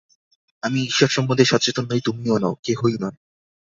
[0.63, 3.17] আমি ঈশ্বর সম্বন্ধে সচেতন নই, তুমিও নও, কেহই নয়।